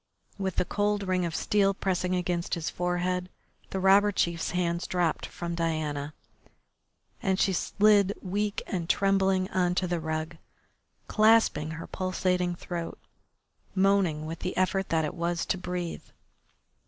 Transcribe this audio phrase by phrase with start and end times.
[0.39, 3.29] With the cold ring of steel pressing against his forehead
[3.69, 6.15] the robber chief's hands dropped from Diana,
[7.21, 10.37] and she slid weak and trembling on to the rug,
[11.07, 12.97] clasping her pulsating throat,
[13.75, 16.05] moaning with the effort that it was to breathe.